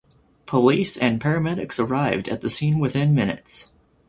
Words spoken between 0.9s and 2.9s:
and paramedics arrived at the scene